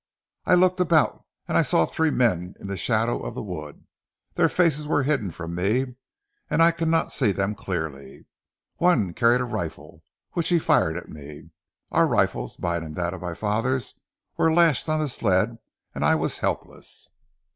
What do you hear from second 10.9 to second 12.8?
at me. Our rifles,